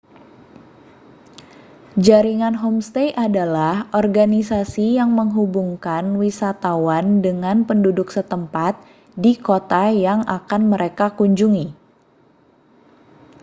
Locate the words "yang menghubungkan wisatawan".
4.99-7.07